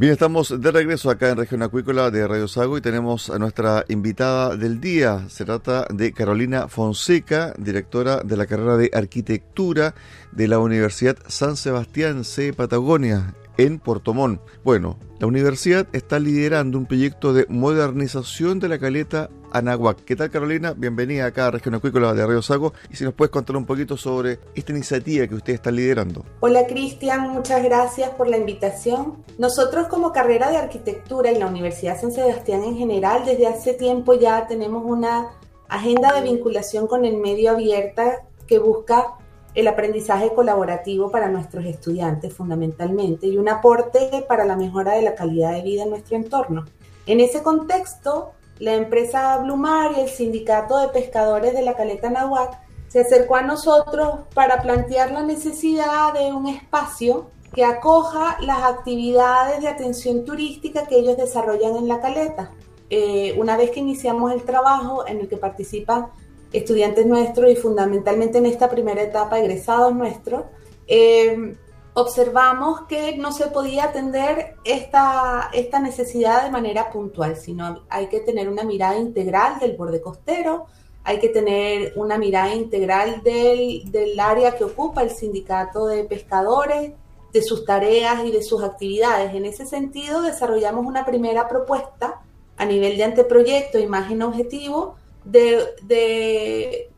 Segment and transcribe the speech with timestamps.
[0.00, 3.84] Bien, estamos de regreso acá en Región Acuícola de Radio Sago y tenemos a nuestra
[3.88, 5.28] invitada del día.
[5.28, 9.94] Se trata de Carolina Fonseca, directora de la carrera de Arquitectura
[10.32, 12.54] de la Universidad San Sebastián C.
[12.54, 14.40] Patagonia en Puerto Montt.
[14.64, 20.02] Bueno, la universidad está liderando un proyecto de modernización de la caleta Anahuac.
[20.04, 20.72] ¿Qué tal Carolina?
[20.72, 23.98] Bienvenida acá a Región Acuícola de Río Sago y si nos puedes contar un poquito
[23.98, 26.24] sobre esta iniciativa que usted está liderando.
[26.40, 29.22] Hola Cristian, muchas gracias por la invitación.
[29.36, 34.14] Nosotros como carrera de arquitectura en la Universidad San Sebastián en general, desde hace tiempo
[34.14, 35.32] ya tenemos una
[35.68, 39.18] agenda de vinculación con el medio abierta que busca
[39.54, 45.14] el aprendizaje colaborativo para nuestros estudiantes fundamentalmente y un aporte para la mejora de la
[45.14, 46.66] calidad de vida en nuestro entorno.
[47.06, 52.58] En ese contexto, la empresa Blumar y el sindicato de pescadores de la Caleta Nahuac
[52.88, 59.60] se acercó a nosotros para plantear la necesidad de un espacio que acoja las actividades
[59.60, 62.52] de atención turística que ellos desarrollan en la caleta.
[62.90, 66.08] Eh, una vez que iniciamos el trabajo en el que participan
[66.52, 70.44] estudiantes nuestros y fundamentalmente en esta primera etapa egresados nuestros,
[70.86, 71.56] eh,
[71.94, 78.20] observamos que no se podía atender esta, esta necesidad de manera puntual, sino hay que
[78.20, 80.66] tener una mirada integral del borde costero,
[81.02, 86.92] hay que tener una mirada integral del, del área que ocupa el sindicato de pescadores,
[87.32, 89.34] de sus tareas y de sus actividades.
[89.34, 92.20] En ese sentido, desarrollamos una primera propuesta
[92.56, 96.88] a nivel de anteproyecto, imagen objetivo, de,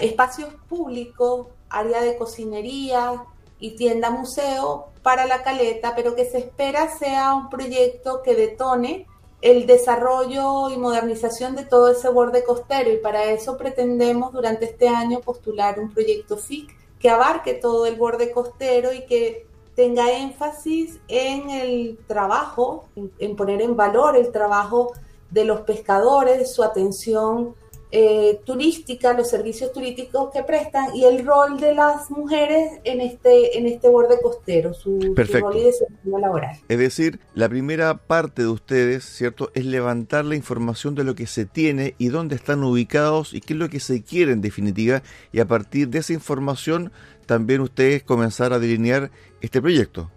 [0.00, 3.24] espacios públicos, área de cocinería,
[3.58, 9.06] y tienda museo para la caleta, pero que se espera sea un proyecto que detone
[9.40, 12.92] el desarrollo y modernización de todo ese borde costero.
[12.92, 17.96] Y para eso pretendemos durante este año postular un proyecto FIC que abarque todo el
[17.96, 22.86] borde costero y que tenga énfasis en el trabajo,
[23.18, 24.92] en, poner en valor el trabajo
[25.30, 27.54] de los pescadores, su atención
[27.96, 33.56] eh, turística, los servicios turísticos que prestan y el rol de las mujeres en este,
[33.56, 36.58] en este borde costero, su, rol y desarrollo laboral.
[36.68, 41.28] Es decir, la primera parte de ustedes, ¿cierto?, es levantar la información de lo que
[41.28, 45.04] se tiene y dónde están ubicados y qué es lo que se quiere en definitiva,
[45.30, 46.90] y a partir de esa información
[47.26, 50.10] también ustedes comenzar a delinear este proyecto.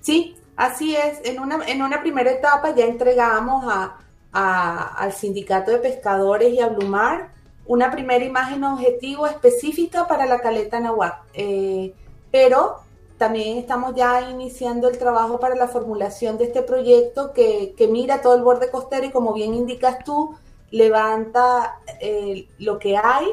[0.00, 1.20] Sí, así es.
[1.24, 3.98] En una, en una primera etapa ya entregamos a
[4.32, 7.32] al sindicato de pescadores y a Blumar
[7.68, 11.22] una primera imagen objetivo específica para la caleta Nahuac.
[11.34, 11.94] Eh,
[12.30, 12.78] pero
[13.18, 18.34] también estamos ya iniciando el trabajo para la formulación de este proyecto que, mira todo
[18.34, 20.34] el borde costero y como bien indicas tú,
[20.70, 23.26] levanta eh, lo que hay,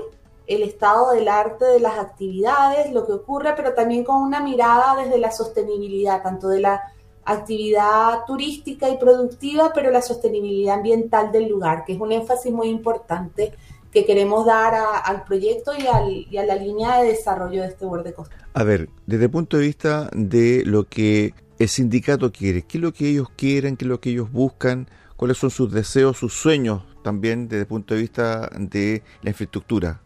[0.47, 4.95] el estado del arte de las actividades, lo que ocurre, pero también con una mirada
[5.01, 6.81] desde la sostenibilidad, tanto de la
[7.25, 12.69] actividad turística y productiva, pero la sostenibilidad ambiental del lugar, que es un énfasis muy
[12.69, 13.53] importante
[13.91, 14.73] que queremos dar
[15.05, 15.87] al proyecto y,
[16.37, 18.43] a la línea de desarrollo de este borde costero.
[18.53, 22.83] A ver, desde el punto de vista de lo que el sindicato quiere, ¿qué es
[22.83, 26.33] lo que ellos quieren, qué es lo que ellos buscan, cuáles son sus deseos, sus
[26.33, 30.01] sueños también desde el punto de vista de la infraestructura?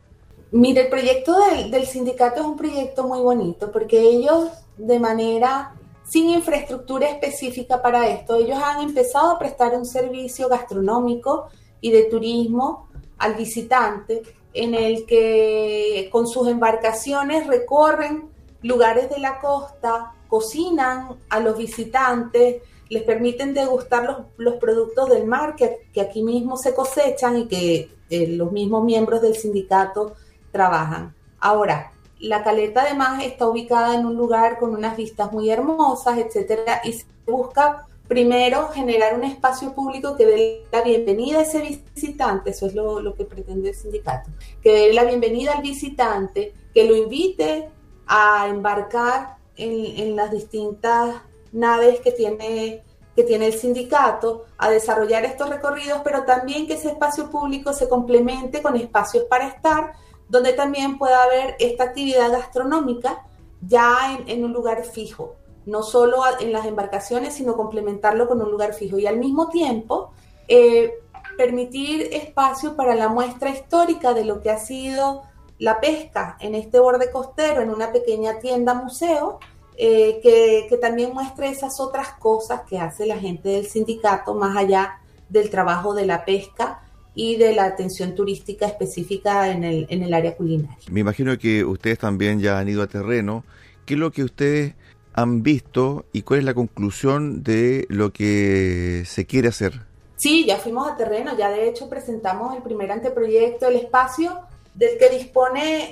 [0.51, 5.73] Mire, el proyecto del, del sindicato es un proyecto muy bonito porque ellos de manera
[6.09, 8.35] sin infraestructura específica para esto.
[8.35, 11.49] Ellos han empezado a prestar un servicio gastronómico
[11.81, 14.23] y de turismo al visitante,
[14.53, 18.29] en el que con sus embarcaciones recorren
[18.63, 25.55] lugares de la costa, cocinan a los visitantes, les permiten degustar los, productos del mar
[25.55, 30.15] que, aquí mismo se cosechan y que eh, los mismos miembros del sindicato
[30.51, 31.13] trabajan.
[31.39, 36.81] Ahora, la caleta además está ubicada en un lugar con unas vistas muy hermosas, etcétera,
[36.83, 42.49] y se busca primero generar un espacio público que dé la bienvenida a ese visitante,
[42.49, 44.31] eso es lo, que pretende el sindicato,
[44.61, 47.69] que dé la bienvenida al visitante, que lo invite
[48.07, 52.83] a embarcar en, las distintas naves que tiene,
[53.15, 57.87] que tiene el sindicato, a desarrollar estos recorridos, pero también que ese espacio público se
[57.87, 59.93] complemente con espacios para estar,
[60.29, 63.25] donde también pueda haber esta actividad gastronómica
[63.61, 65.35] ya en un lugar fijo
[65.69, 68.97] no solo en las embarcaciones, sino complementarlo con un lugar fijo.
[68.97, 70.11] Y al mismo tiempo
[70.47, 70.93] eh,
[71.37, 75.23] permitir espacio para la muestra histórica de lo que ha sido
[75.57, 79.39] la pesca en este borde costero, en una pequeña tienda museo,
[79.77, 84.57] eh, que, que, también muestre esas otras cosas que hace la gente del sindicato más
[84.57, 84.99] allá
[85.29, 86.81] del trabajo de la pesca
[87.21, 90.77] y de la atención turística específica en el, en el área culinaria.
[90.89, 93.43] Me imagino que ustedes también ya han ido a terreno.
[93.85, 94.75] ¿Qué es lo que ustedes
[95.11, 99.81] han visto y cuál es la conclusión de lo que se quiere hacer?
[100.15, 104.39] Sí, ya fuimos a terreno, ya de hecho presentamos el primer anteproyecto, el espacio
[104.73, 105.91] del que dispone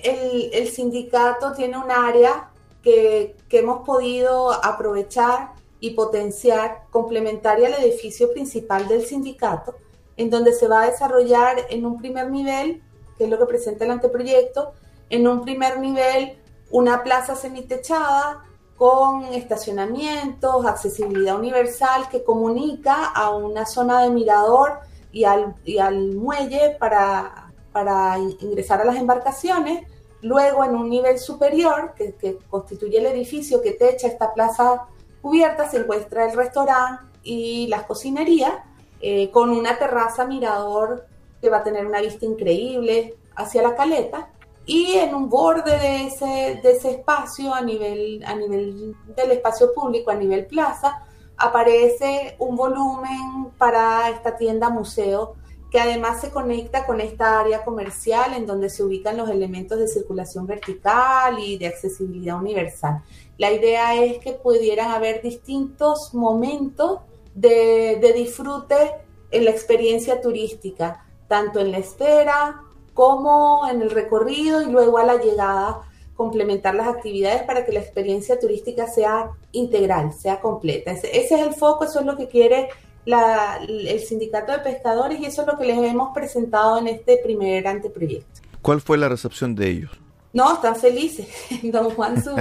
[0.54, 2.52] el, sindicato tiene un área
[2.82, 9.76] que, que, hemos podido aprovechar y potenciar complementaria al edificio principal del sindicato,
[10.18, 12.82] en donde se va a desarrollar en un primer nivel,
[13.18, 14.74] que es lo que presenta el anteproyecto,
[15.10, 16.38] en un primer nivel
[16.70, 18.44] una plaza semitechada
[18.76, 24.80] con estacionamientos, accesibilidad universal que comunica a una zona de mirador
[25.12, 29.88] y al, al muelle para, para, ingresar a las embarcaciones.
[30.22, 34.86] Luego, en un nivel superior, que, constituye el edificio que techa esta plaza
[35.22, 38.54] cubierta, se encuentra el restaurante y las cocinerías,
[39.02, 41.06] eh, con una terraza mirador
[41.42, 44.30] que va a tener una vista increíble hacia la caleta
[44.66, 49.74] y en un borde de ese, de ese espacio, a nivel, a nivel del espacio
[49.74, 51.06] público, a nivel plaza,
[51.38, 55.36] aparece un volumen para esta tienda museo
[55.72, 59.88] que además se conecta con esta área comercial en donde se ubican los elementos de
[59.88, 63.04] circulación vertical y de accesibilidad universal.
[63.38, 67.00] La idea es que pudieran haber distintos momentos
[67.38, 68.92] de, de disfrute
[69.30, 72.62] en la experiencia turística, tanto en la espera,
[72.94, 75.82] como en el recorrido y luego a la llegada
[76.16, 80.92] complementar las actividades para que la experiencia turística sea integral, sea completa.
[80.92, 82.70] Ese, es el foco, eso es lo que quiere
[83.06, 87.68] el sindicato de pescadores y eso es lo que les hemos presentado en este primer
[87.68, 88.42] anteproyecto.
[88.64, 89.92] ¿Cuál fue la recepción de ellos?
[90.34, 91.28] No, están felices.
[91.64, 92.36] Don Juan, su,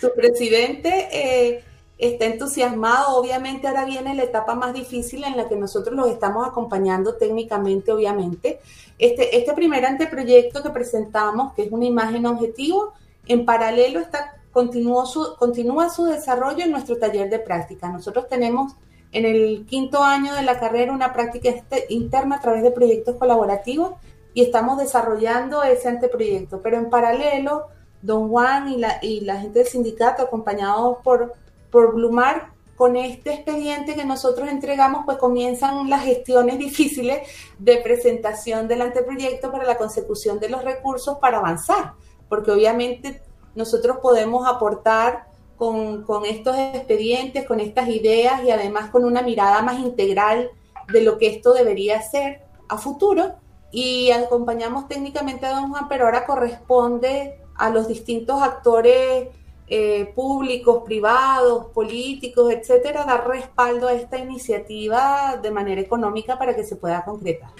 [0.00, 1.64] su presidente, eh,
[1.98, 3.16] está entusiasmado.
[3.16, 7.92] Obviamente ahora viene la etapa más difícil en la que nosotros los estamos acompañando técnicamente,
[7.92, 8.60] obviamente.
[8.98, 12.92] Este, este primer anteproyecto que presentamos, que es una imagen objetivo,
[13.26, 17.88] en paralelo está, continúa, su, continúa su desarrollo en nuestro taller de práctica.
[17.88, 18.74] Nosotros tenemos
[19.12, 23.16] en el quinto año de la carrera una práctica este, interna a través de proyectos
[23.16, 23.92] colaborativos
[24.34, 26.60] y estamos desarrollando ese anteproyecto.
[26.60, 27.68] Pero en paralelo,
[28.02, 31.32] don Juan y la, y la gente del sindicato, acompañados por
[31.74, 37.28] por Blumar, con este expediente que nosotros entregamos, pues comienzan las gestiones difíciles
[37.58, 41.94] de presentación del anteproyecto para la consecución de los recursos para avanzar,
[42.28, 43.22] porque obviamente
[43.56, 45.26] nosotros podemos aportar
[45.56, 50.50] con, estos expedientes, con estas ideas y además con una mirada más integral
[50.92, 53.34] de lo que esto debería ser a futuro.
[53.72, 59.28] Y acompañamos técnicamente a don Juan, pero ahora corresponde a los distintos actores
[59.66, 66.64] eh, públicos, privados, políticos, etcétera, dar respaldo a esta iniciativa de manera económica para que
[66.64, 67.50] se pueda concretar.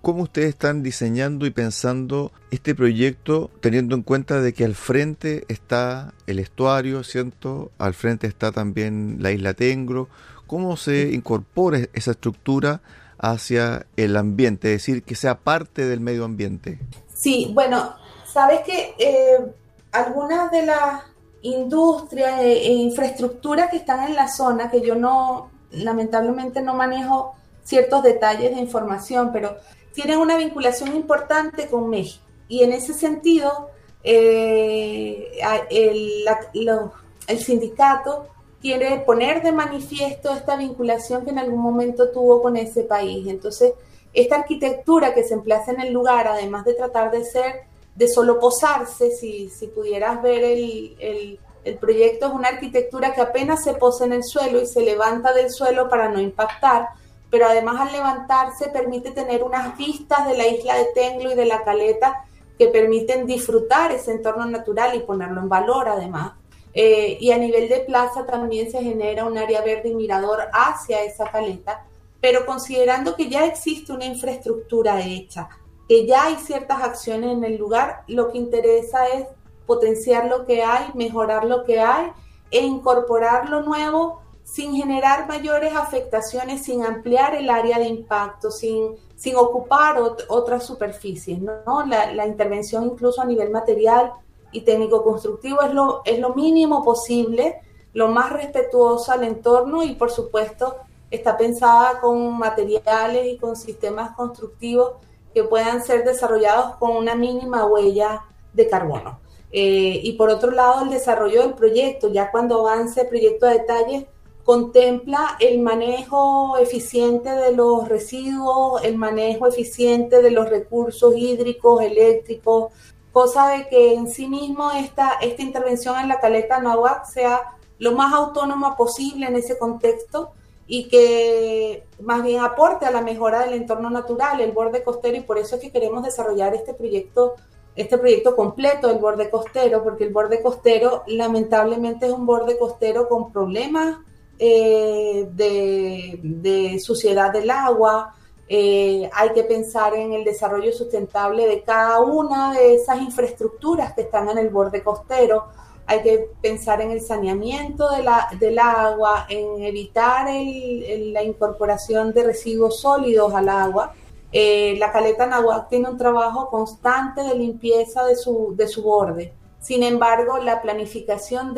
[0.00, 5.44] ¿Cómo ustedes están diseñando y pensando este proyecto teniendo en cuenta de que al frente
[5.48, 7.72] está el estuario, ¿cierto?
[7.78, 10.08] Al frente está también la isla Tengro.
[10.46, 12.80] ¿Cómo se incorpora esa estructura
[13.18, 14.72] hacia el ambiente?
[14.72, 16.78] Es decir, que sea parte del medio ambiente.
[17.12, 19.52] Sí, bueno, sabes que eh,
[19.90, 21.02] algunas de las
[21.42, 27.34] industria e, e, infraestructura que están en la zona, que yo no, lamentablemente no manejo
[27.64, 29.56] ciertos detalles de información, pero
[29.92, 32.24] tienen una vinculación importante con México.
[32.48, 33.70] Y en ese sentido,
[34.02, 35.38] eh,
[35.70, 38.26] el sindicato
[38.60, 43.26] quiere poner de manifiesto esta vinculación que en algún momento tuvo con ese país.
[43.28, 43.74] Entonces,
[44.12, 47.67] esta arquitectura que se emplaza en el lugar, además de tratar de ser,
[47.98, 53.20] de solo posarse, si, si pudieras ver el, el, el proyecto, es una arquitectura que
[53.20, 56.90] apenas se posa en el suelo y se levanta del suelo para no impactar,
[57.28, 61.44] pero además al levantarse permite tener unas vistas de la isla de Tenglo y de
[61.44, 62.24] la caleta
[62.56, 66.34] que permiten disfrutar ese entorno natural y ponerlo en valor además.
[66.74, 71.02] Eh, y a nivel de plaza también se genera un área verde y mirador hacia
[71.02, 71.84] esa caleta,
[72.20, 75.48] pero considerando que ya existe una infraestructura hecha,
[75.88, 79.26] que ya hay ciertas acciones en el lugar, lo que interesa es
[79.66, 82.12] potenciar lo que hay, mejorar lo que hay
[82.50, 88.96] e incorporar lo nuevo sin generar mayores afectaciones, sin ampliar el área de impacto, sin,
[89.14, 91.38] sin ocupar otras superficies.
[91.38, 91.84] ¿no?
[91.86, 94.12] La, intervención incluso a nivel material
[94.52, 97.60] y técnico constructivo es lo, es lo mínimo posible,
[97.92, 100.76] lo más respetuoso al entorno y por supuesto
[101.10, 104.92] está pensada con materiales y con sistemas constructivos
[105.34, 109.20] que puedan ser desarrollados con una mínima huella de carbono.
[109.50, 113.50] Eh, y por otro lado, el desarrollo del proyecto, ya cuando avance el proyecto a
[113.50, 114.08] detalle,
[114.44, 122.72] contempla el manejo eficiente de los residuos, el manejo eficiente de los recursos hídricos, eléctricos,
[123.12, 127.42] cosa de que en sí mismo esta, esta intervención en la caleta Nahuac sea
[127.78, 130.32] lo más autónoma posible en ese contexto
[130.70, 135.22] y que más bien aporte a la mejora del entorno natural, el borde costero, y
[135.22, 137.36] por eso es que queremos desarrollar este proyecto,
[137.74, 143.08] este proyecto completo del borde costero, porque el borde costero lamentablemente es un borde costero
[143.08, 143.96] con problemas
[144.38, 148.14] eh, de, suciedad del agua,
[148.46, 154.02] eh, hay que pensar en el desarrollo sustentable de cada una de esas infraestructuras que
[154.02, 155.46] están en el borde costero,
[155.88, 162.24] hay que pensar en el saneamiento de la, del agua, en evitar la incorporación de
[162.24, 163.94] residuos sólidos al agua.
[164.30, 169.32] Eh, la caleta Nahuac tiene un trabajo constante de limpieza de su, de su borde.
[169.60, 171.54] Sin embargo, la planificación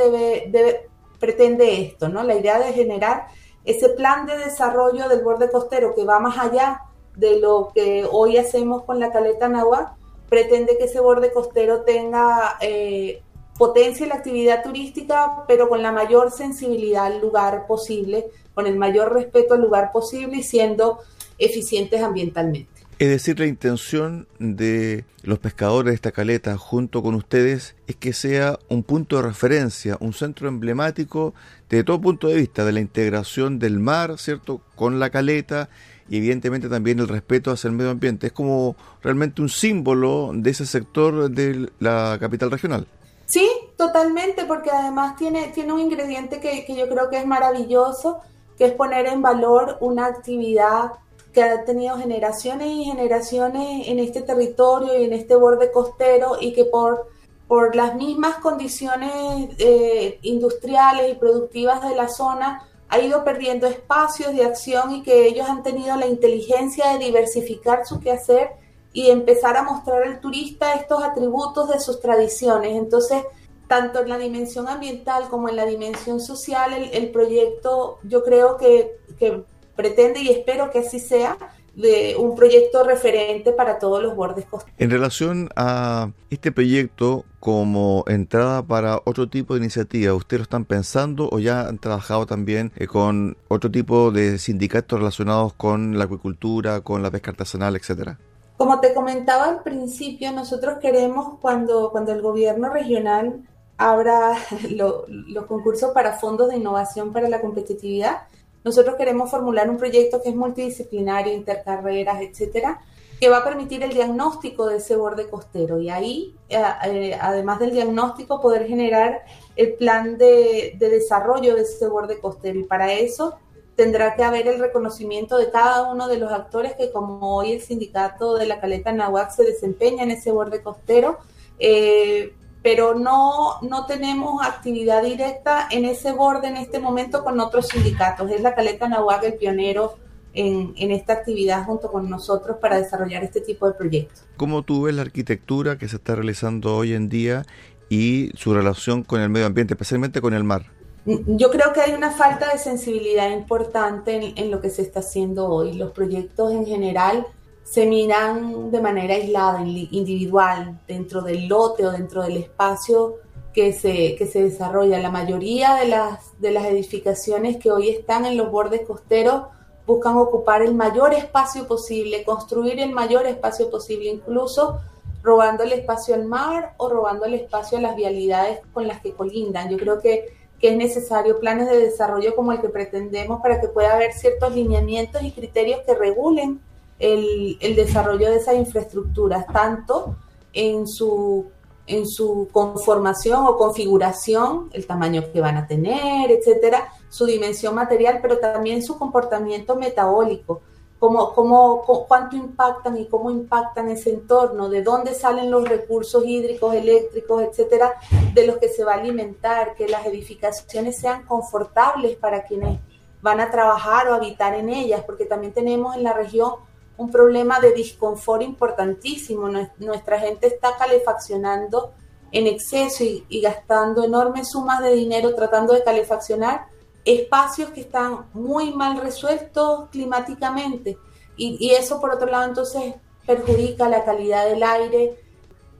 [1.18, 2.22] pretende esto, ¿no?
[2.22, 3.26] La idea de generar
[3.64, 6.82] ese plan de desarrollo del borde costero que va más allá
[7.16, 9.90] de lo que hoy hacemos con la caleta Nahuatl,
[10.28, 13.24] pretende que ese borde costero tenga eh,
[13.60, 18.24] potencia la actividad turística, pero con la mayor sensibilidad al lugar posible,
[18.54, 21.00] con el mayor respeto al lugar posible y siendo
[21.36, 22.70] eficientes ambientalmente.
[22.98, 28.14] Es decir, la intención de los pescadores de esta caleta junto con ustedes es que
[28.14, 31.34] sea un punto de referencia, un centro emblemático
[31.68, 35.68] de todo punto de vista, de la integración del mar, ¿cierto?, con la caleta
[36.08, 38.28] y evidentemente también el respeto hacia el medio ambiente.
[38.28, 42.86] Es como realmente un símbolo de ese sector de la capital regional.
[43.30, 48.18] Sí, totalmente, porque además tiene, tiene un ingrediente que, que yo creo que es maravilloso,
[48.58, 50.92] que es poner en valor una actividad
[51.32, 56.52] que ha tenido generaciones y generaciones en este territorio y en este borde costero y
[56.52, 57.06] que por,
[57.46, 59.12] por las mismas condiciones
[59.58, 65.28] eh, industriales y productivas de la zona ha ido perdiendo espacios de acción y que
[65.28, 68.50] ellos han tenido la inteligencia de diversificar su quehacer
[68.92, 72.76] y empezar a mostrar al turista estos atributos de sus tradiciones.
[72.76, 73.22] Entonces,
[73.68, 78.56] tanto en la dimensión ambiental como en la dimensión social, el, el proyecto yo creo
[78.56, 79.44] que, que
[79.76, 81.38] pretende y espero que así sea
[81.74, 84.74] de un proyecto referente para todos los bordes costeros.
[84.78, 90.64] En relación a este proyecto como entrada para otro tipo de iniciativa, ¿ustedes lo están
[90.64, 96.04] pensando o ya han trabajado también eh, con otro tipo de sindicatos relacionados con la
[96.04, 98.18] acuicultura, con la pesca artesanal, etcétera?
[98.60, 103.48] Como te comentaba al principio, nosotros queremos cuando, cuando el gobierno regional
[103.78, 104.34] abra
[104.70, 108.24] los concursos para fondos de innovación para la competitividad,
[108.62, 112.82] nosotros queremos formular un proyecto que es multidisciplinario, intercarreras, etcétera,
[113.18, 117.60] que va a permitir el diagnóstico de ese borde costero y ahí, eh, eh, además
[117.60, 119.22] del diagnóstico, poder generar
[119.56, 122.58] el plan de, desarrollo de ese borde costero.
[122.58, 123.38] Y para eso
[123.80, 127.62] tendrá que haber el reconocimiento de cada uno de los actores que, como hoy el
[127.62, 131.16] sindicato de la Caleta Nahuac se desempeña en ese borde costero,
[131.58, 137.68] eh, pero no, no tenemos actividad directa en ese borde en este momento con otros
[137.68, 138.30] sindicatos.
[138.30, 139.94] Es la Caleta Nahuac el pionero
[140.34, 144.26] en, en, esta actividad junto con nosotros para desarrollar este tipo de proyectos.
[144.36, 147.46] ¿Cómo tú ves la arquitectura que se está realizando hoy en día
[147.88, 150.66] y su relación con el medio ambiente, especialmente con el mar?
[151.04, 155.00] Yo creo que hay una falta de sensibilidad importante en, en lo que se está
[155.00, 155.72] haciendo hoy.
[155.72, 157.26] Los proyectos en general
[157.64, 163.16] se miran de manera aislada, individual, dentro del lote o dentro del espacio
[163.54, 164.98] que se, que se desarrolla.
[164.98, 169.44] La mayoría de las, de las edificaciones que hoy están en los bordes costeros
[169.86, 174.80] buscan ocupar el mayor espacio posible, construir el mayor espacio posible, incluso
[175.22, 179.12] robando el espacio al mar o robando el espacio a las vialidades con las que
[179.12, 179.68] colindan.
[179.68, 183.94] Yo creo que, es necesario planes de desarrollo como el que pretendemos para que pueda
[183.94, 186.60] haber ciertos lineamientos y criterios que regulen
[186.98, 190.16] el, el desarrollo de esas infraestructuras, tanto
[190.52, 191.50] en su
[191.90, 198.20] en su conformación o configuración, el tamaño que van a tener, etcétera, su dimensión material,
[198.22, 200.60] pero también su comportamiento metabólico,
[201.00, 206.74] cómo, cómo, cuánto impactan y cómo impactan ese entorno, de dónde salen los recursos hídricos,
[206.74, 207.94] eléctricos, etcétera,
[208.34, 212.78] de los que se va a alimentar, que las edificaciones sean confortables para quienes
[213.22, 216.52] van a trabajar o habitar en ellas, porque también tenemos en la región
[216.98, 219.48] un problema de disconfort importantísimo.
[219.78, 221.94] Nuestra gente está calefaccionando
[222.30, 226.66] en exceso y, gastando enormes sumas de dinero tratando de calefaccionar
[227.04, 230.98] espacios que están muy mal resueltos climáticamente.
[231.36, 232.94] Y, y, eso, por otro lado, entonces
[233.26, 235.18] perjudica la calidad del aire.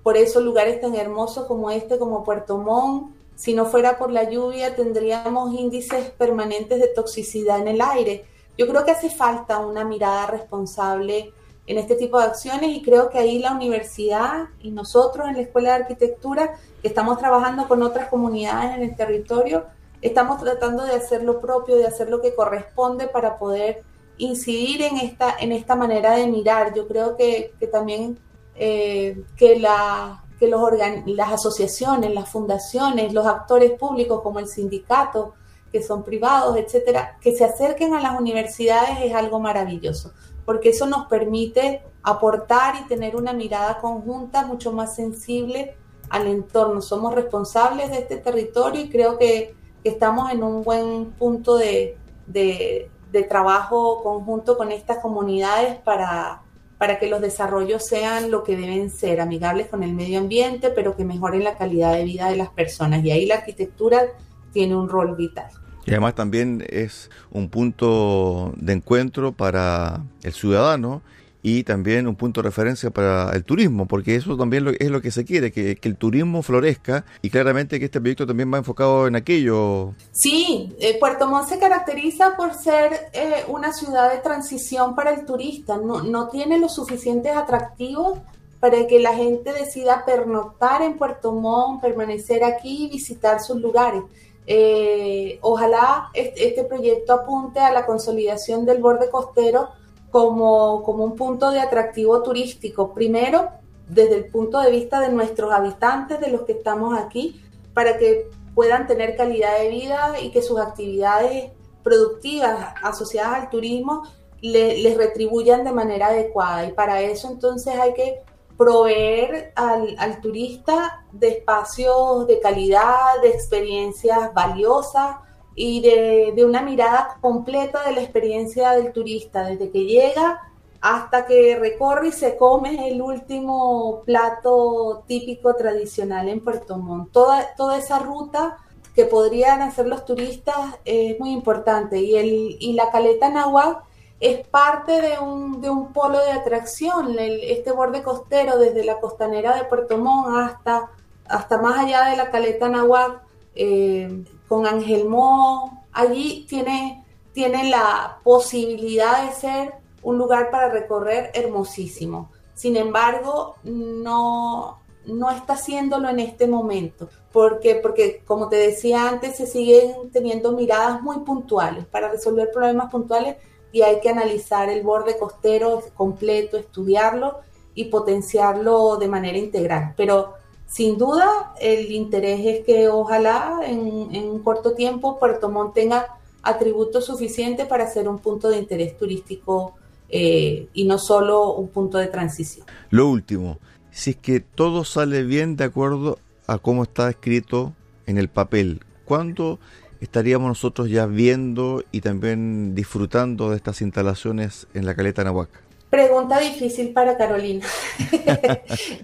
[0.02, 4.28] Por eso lugares tan hermosos como este, como Puerto Montt, si no fuera por la
[4.28, 8.26] lluvia, tendríamos índices permanentes de toxicidad en el aire.
[8.58, 11.32] Yo creo que hace falta una mirada responsable
[11.66, 15.40] en este tipo de acciones y creo que ahí la universidad y nosotros en la
[15.40, 19.64] Escuela de Arquitectura, que estamos trabajando con otras comunidades en el territorio,
[20.00, 23.82] estamos tratando de hacer lo propio, de hacer lo que corresponde para poder
[24.18, 26.74] incidir en esta, en esta manera de mirar.
[26.74, 28.18] Yo creo que, también
[28.54, 30.60] eh, que, la, que los
[31.06, 35.34] las asociaciones, las fundaciones, los actores públicos como el sindicato,
[35.72, 40.12] que son privados, etcétera, que se acerquen a las universidades es algo maravilloso,
[40.44, 45.76] porque eso nos permite aportar y tener una mirada conjunta mucho más sensible
[46.08, 46.80] al entorno.
[46.80, 49.54] Somos responsables de este territorio y creo que,
[49.84, 51.96] estamos en un buen punto de,
[52.26, 52.90] de,
[53.28, 56.42] trabajo conjunto con estas comunidades para,
[56.78, 60.96] para que los desarrollos sean lo que deben ser, amigables con el medio ambiente, pero
[60.96, 63.04] que mejoren la calidad de vida de las personas.
[63.04, 64.06] Y ahí la arquitectura
[64.52, 65.50] tiene un rol vital.
[65.86, 71.02] Y además también es un punto de encuentro para el ciudadano
[71.42, 75.10] y también un punto de referencia para el turismo, porque eso también es lo que
[75.10, 79.16] se quiere, que, el turismo florezca y claramente que este proyecto también va enfocado en
[79.16, 79.94] aquello.
[80.12, 85.24] Sí, eh, Puerto Montt se caracteriza por ser eh, una ciudad de transición para el
[85.24, 88.18] turista, no, no tiene los suficientes atractivos
[88.60, 94.02] para que la gente decida pernoctar en Puerto Montt, permanecer aquí y visitar sus lugares.
[94.46, 99.68] Eh, ojalá este, proyecto apunte a la consolidación del borde costero
[100.10, 102.92] como, como un punto de atractivo turístico.
[102.92, 103.48] Primero,
[103.88, 107.40] desde el punto de vista de nuestros habitantes, de los que estamos aquí,
[107.74, 111.50] para que puedan tener calidad de vida y que sus actividades
[111.82, 114.02] productivas asociadas al turismo
[114.42, 116.66] les retribuyan de manera adecuada.
[116.66, 118.22] Y para eso entonces hay que
[118.60, 125.16] proveer al, turista de espacios de calidad, de experiencias valiosas
[125.62, 130.40] y de, una mirada completa de la experiencia del turista, desde que llega
[130.80, 137.12] hasta que recorre y se come el último plato típico tradicional en Puerto Montt.
[137.12, 138.56] Toda, toda esa ruta
[138.94, 143.82] que podrían hacer los turistas es muy importante y, el, y la caleta Nahuatl
[144.18, 149.54] es parte de un, de un polo de atracción, este borde costero desde la costanera
[149.56, 150.88] de Puerto Montt hasta,
[151.28, 153.20] hasta más allá de la caleta Nahuac,
[153.54, 161.30] eh, con Ángel Mo, allí tiene, tiene la posibilidad de ser un lugar para recorrer
[161.34, 162.32] hermosísimo.
[162.52, 167.08] Sin embargo, no, no está haciéndolo en este momento.
[167.30, 172.90] porque Porque, como te decía antes, se siguen teniendo miradas muy puntuales para resolver problemas
[172.90, 173.36] puntuales
[173.70, 177.38] y hay que analizar el borde costero completo, estudiarlo
[177.72, 179.94] y potenciarlo de manera integral.
[179.96, 180.39] Pero
[180.70, 183.82] sin duda el interés es que ojalá en,
[184.30, 189.74] un corto tiempo Puerto Montt tenga atributos suficientes para ser un punto de interés turístico
[190.08, 192.66] eh, y no solo un punto de transición.
[192.90, 193.58] Lo último,
[193.90, 197.72] si es que todo sale bien de acuerdo a cómo está escrito
[198.06, 199.58] en el papel, ¿cuándo
[200.00, 205.50] estaríamos nosotros ya viendo y también disfrutando de estas instalaciones en la caleta Nahuac?
[205.90, 207.66] Pregunta difícil para Carolina.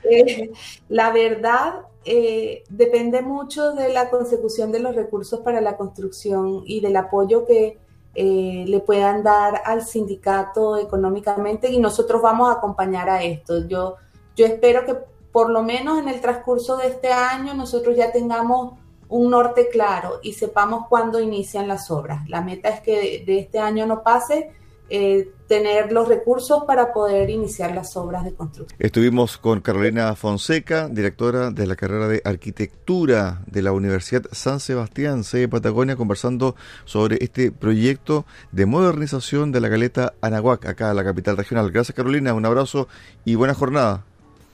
[0.08, 0.52] Eh,
[0.88, 6.80] la verdad, eh, depende mucho de la consecución de los recursos para la construcción y
[6.80, 7.78] del apoyo que
[8.14, 13.66] eh, le puedan dar al sindicato económicamente y nosotros vamos a acompañar a esto.
[13.66, 13.96] Yo,
[14.36, 14.96] yo espero que
[15.32, 18.74] por lo menos en el transcurso de este año nosotros ya tengamos
[19.08, 22.28] un norte claro y sepamos cuándo inician las obras.
[22.28, 24.52] La meta es que de, este año no pase
[24.88, 28.78] eh, tener los recursos para poder iniciar las obras de construcción.
[28.80, 35.22] Estuvimos con Carolina Fonseca, directora de la carrera de arquitectura de la Universidad San Sebastián,
[35.30, 41.04] de Patagonia, conversando sobre este proyecto de modernización de la caleta Anahuac, acá en la
[41.04, 41.70] capital regional.
[41.70, 42.88] Gracias Carolina, un abrazo
[43.24, 44.04] y buena jornada.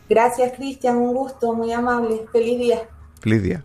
[0.09, 2.27] Gracias Cristian, un gusto, muy amable.
[2.33, 2.89] Feliz día.
[3.21, 3.65] Feliz día.